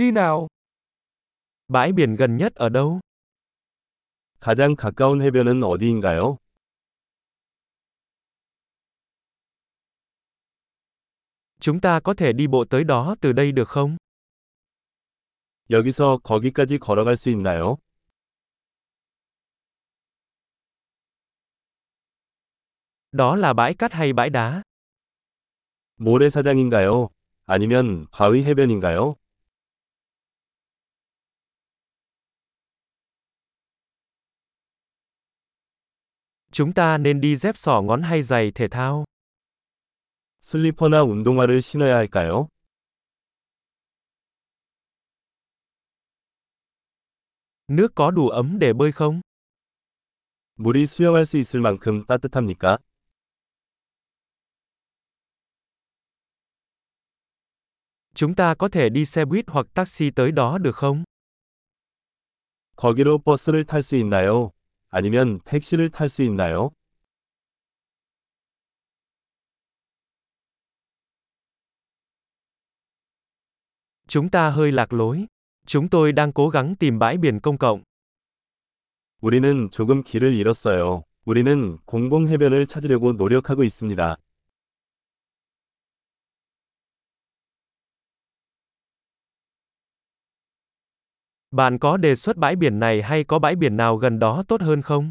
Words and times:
Đi 0.00 0.11
nào. 0.11 0.47
Bãi 1.67 1.91
biển 1.91 2.15
gần 2.15 2.37
nhất 2.37 2.55
ở 2.55 2.69
đâu? 2.69 2.99
가장 4.39 4.75
가까운 4.75 5.21
해변은 5.21 5.63
어디인가요? 5.63 6.37
Chúng 11.59 11.81
ta 11.81 11.99
có 11.99 12.13
thể 12.13 12.33
đi 12.33 12.47
bộ 12.47 12.65
tới 12.69 12.83
đó 12.83 13.15
từ 13.21 13.31
đây 13.33 13.51
được 13.51 13.67
không? 13.67 13.97
여기서 15.69 16.17
거기까지 16.23 16.79
걸어갈 16.79 17.15
수 17.15 17.29
있나요? 17.29 17.77
Đó 23.11 23.35
là 23.35 23.53
bãi 23.53 23.73
cát 23.73 23.93
hay 23.93 24.13
bãi 24.13 24.29
đá? 24.29 24.61
모래사장인가요? 25.97 27.09
아니면 27.45 28.07
바위 28.11 28.43
해변인가요? 28.43 29.15
Chúng 36.52 36.72
ta 36.72 36.98
nên 36.98 37.20
đi 37.20 37.36
dép 37.36 37.56
sỏ 37.56 37.82
ngón 37.82 38.02
hay 38.02 38.22
giày 38.22 38.50
thể 38.54 38.68
thao? 38.68 39.04
슬리퍼나 40.40 41.02
운동화를 41.02 41.60
신어야 41.60 41.96
할까요? 41.96 42.48
Nước 47.68 47.94
có 47.94 48.10
đủ 48.10 48.28
ấm 48.28 48.58
để 48.58 48.72
bơi 48.72 48.92
không? 48.92 49.20
물이 50.58 50.86
수영할 50.86 51.26
수 51.26 51.36
있을 51.36 51.60
만큼 51.60 52.04
따뜻합니까? 52.06 52.78
Chúng 58.14 58.34
ta 58.34 58.54
có 58.54 58.68
thể 58.68 58.88
đi 58.88 59.04
xe 59.04 59.24
buýt 59.24 59.44
hoặc 59.48 59.66
taxi 59.74 60.10
tới 60.10 60.32
đó 60.32 60.58
được 60.58 60.76
không? 60.76 61.04
거기로 62.76 63.18
버스를 63.18 63.64
탈 63.64 63.82
수 63.82 63.96
있나요? 63.96 64.50
아니면 64.91 65.39
택시를 65.45 65.89
탈 65.89 66.09
수 66.09 66.21
있나요? 66.21 66.71
Chúng 74.07 74.29
ta 74.29 74.49
hơi 74.49 74.71
lạc 74.71 74.93
lối. 74.93 75.27
Chúng 75.65 75.89
tôi 75.89 76.11
đang 76.11 76.31
cố 76.33 76.49
gắng 76.49 76.75
tìm 76.75 76.99
bãi 76.99 77.17
biển 77.17 77.39
công 77.39 77.57
cộng. 77.57 77.83
우리는 79.21 79.69
조금 79.71 80.03
길을 80.03 80.33
잃었어요. 80.33 81.03
우리는 81.25 81.77
공공 81.85 82.27
해변을 82.27 82.65
찾으려고 82.65 83.13
노력하고 83.13 83.63
있습니다. 83.63 84.17
Bạn 91.50 91.78
có 91.78 91.96
đề 91.96 92.14
xuất 92.14 92.36
bãi 92.36 92.56
biển 92.56 92.78
này 92.78 93.02
hay 93.02 93.24
có 93.24 93.38
bãi 93.38 93.56
biển 93.56 93.76
nào 93.76 93.96
gần 93.96 94.18
đó 94.18 94.42
tốt 94.48 94.60
hơn 94.60 94.82
không? 94.82 95.10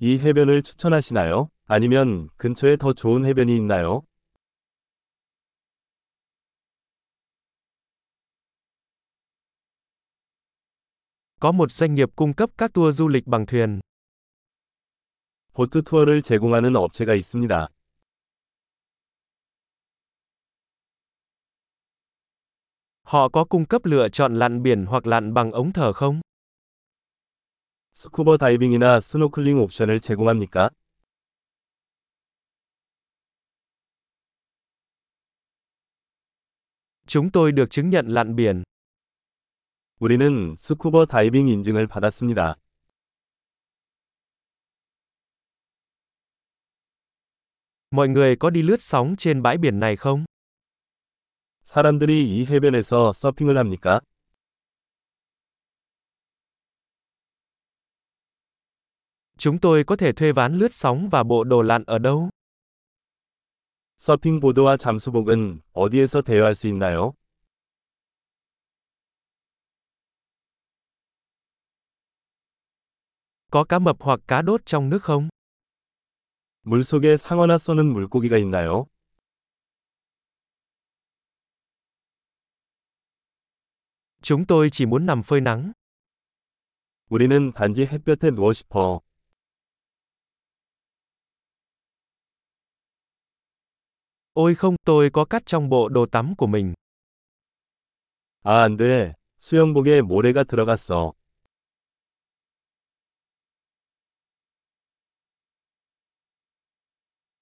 이 0.00 0.18
해변을 0.18 0.62
추천하시나요? 0.62 1.48
아니면 1.66 2.28
근처에 2.36 2.76
더 2.76 2.92
좋은 2.92 3.24
해변이 3.24 3.56
있나요? 3.56 4.02
Có 11.40 11.52
một 11.52 11.70
doanh 11.70 11.94
nghiệp 11.94 12.08
cung 12.16 12.34
cấp 12.34 12.50
các 12.58 12.72
tour 12.72 12.98
du 12.98 13.08
lịch 13.08 13.26
bằng 13.26 13.46
thuyền. 13.46 13.80
보트 15.54 15.82
투어를 15.82 16.22
제공하는 16.22 16.76
업체가 16.76 17.14
있습니다. 17.14 17.68
Họ 23.10 23.28
có 23.28 23.44
cung 23.44 23.66
cấp 23.66 23.84
lựa 23.84 24.08
chọn 24.08 24.38
lặn 24.38 24.62
biển 24.62 24.86
hoặc 24.86 25.06
lặn 25.06 25.34
bằng 25.34 25.52
ống 25.52 25.72
thở 25.72 25.92
không? 25.92 26.20
스쿠버 27.94 28.36
다이빙이나 28.36 29.00
스노클링 29.00 29.58
옵션을 29.58 30.00
제공합니까? 30.00 30.70
Chúng 37.06 37.30
tôi 37.30 37.52
được 37.52 37.70
chứng 37.70 37.90
nhận 37.90 38.06
lặn 38.08 38.36
biển. 38.36 38.62
우리는 39.98 40.56
스쿠버 40.58 41.06
다이빙 41.06 41.48
인증을 41.48 41.86
받았습니다. 41.86 42.54
Mọi 47.90 48.08
người 48.08 48.36
có 48.36 48.50
đi 48.50 48.62
lướt 48.62 48.82
sóng 48.82 49.14
trên 49.18 49.42
bãi 49.42 49.58
biển 49.58 49.80
này 49.80 49.96
không? 49.96 50.24
사람들이 51.63 52.27
이 52.27 52.45
해변에서 52.45 53.11
서핑을 53.13 53.57
합니까? 53.57 54.01
Chúng 59.37 59.59
tôi 59.59 59.83
có 59.83 59.95
thể 59.95 60.11
thuê 60.13 60.31
ván 60.31 60.57
lướt 60.57 60.73
sóng 60.73 61.09
và 61.09 61.23
bộ 61.23 61.43
đồ 61.43 61.61
lặn 61.61 61.83
ở 61.87 61.97
đâu? 61.97 62.29
서핑 63.97 64.39
보드와 64.39 64.77
잠수복은 64.77 65.61
어디에서 65.73 66.21
대여할 66.21 66.55
수 66.55 66.67
있나요? 66.67 67.13
Có 73.51 73.63
cá 73.63 73.79
mập 73.79 73.95
hoặc 73.99 74.19
cá 74.27 74.41
đốt 74.41 74.61
trong 74.65 74.89
nước 74.89 74.99
không? 75.03 75.29
물속에 76.63 77.17
상어나 77.17 77.57
쏘는 77.57 77.85
물고기가 77.93 78.37
있나요? 78.37 78.85
Chúng 84.30 84.46
tôi 84.46 84.70
chỉ 84.70 84.86
muốn 84.86 85.06
nằm 85.06 85.22
phơi 85.22 85.40
nắng. 85.40 85.72
우리는 87.08 87.52
단지 87.52 87.86
햇볕에 87.86 88.30
누워 88.30 88.52
싶어. 88.52 89.00
Ôi 94.32 94.54
không, 94.54 94.76
tôi 94.84 95.10
có 95.12 95.24
cát 95.24 95.46
trong 95.46 95.68
bộ 95.68 95.88
đồ 95.88 96.06
tắm 96.06 96.34
của 96.36 96.46
mình. 96.46 96.74
아, 98.42 98.62
안 98.62 98.76
돼. 98.76 99.14
수영복에 99.40 100.02
모래가 100.02 100.44
들어갔어. 100.44 101.12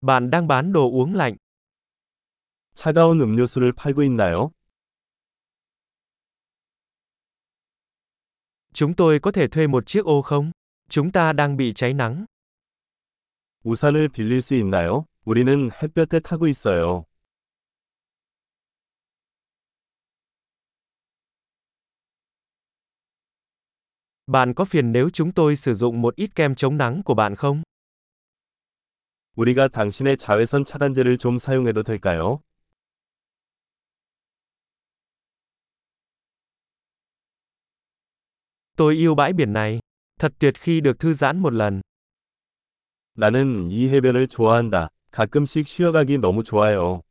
Bạn 0.00 0.30
đang 0.30 0.46
bán 0.48 0.72
đồ 0.72 0.90
uống 0.90 1.14
lạnh. 1.14 1.36
차가운 2.74 3.20
음료수를 3.20 3.72
팔고 3.72 4.02
있나요? 4.02 4.52
Chúng 8.74 8.94
tôi 8.94 9.18
có 9.18 9.32
thể 9.32 9.48
thuê 9.48 9.66
một 9.66 9.86
chiếc 9.86 10.04
ô 10.04 10.22
không? 10.22 10.50
Chúng 10.88 11.12
ta 11.12 11.32
đang 11.32 11.56
bị 11.56 11.72
cháy 11.72 11.94
nắng. 11.94 12.24
우산을 13.64 14.08
빌릴 14.08 14.40
수 14.40 14.54
있나요? 14.54 15.04
우리는 15.24 15.70
햇볕에 15.70 16.20
타고 16.20 16.46
있어요. 16.46 17.04
Bạn 24.26 24.54
có 24.54 24.64
phiền 24.64 24.92
nếu 24.92 25.10
chúng 25.10 25.32
tôi 25.32 25.56
sử 25.56 25.74
dụng 25.74 26.02
một 26.02 26.16
ít 26.16 26.34
kem 26.34 26.54
chống 26.54 26.76
nắng 26.76 27.02
của 27.02 27.14
bạn 27.14 27.34
không? 27.36 27.62
우리가 29.36 29.68
당신의 29.68 30.16
자외선 30.16 30.64
차단제를 30.64 31.16
좀 31.18 31.38
사용해도 31.38 31.82
될까요? 31.82 32.40
Tôi 38.76 38.94
yêu 38.94 39.14
bãi 39.14 39.32
biển 39.32 39.52
này. 39.52 39.78
Thật 40.18 40.32
tuyệt 40.38 40.54
khi 40.58 40.80
được 40.80 40.98
thư 40.98 41.14
giãn 41.14 41.38
một 41.38 41.52
lần. 41.52 41.80
나는 43.14 43.70
이 43.70 43.88
해변을 43.88 44.28
좋아한다. 44.28 44.88
가끔씩 45.10 45.66
쉬어가기 45.66 46.18
너무 46.18 46.42
좋아요. 46.42 47.02